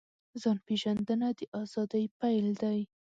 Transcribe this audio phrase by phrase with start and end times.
[0.41, 2.79] ځان پېژندنه د ازادۍ پیل دی.